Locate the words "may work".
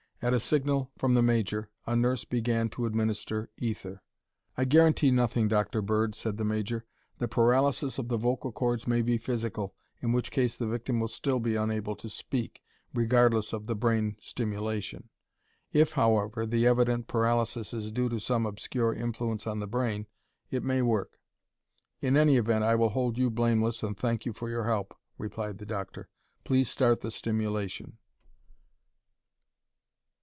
20.61-21.17